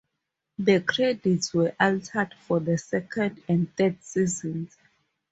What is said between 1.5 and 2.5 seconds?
were altered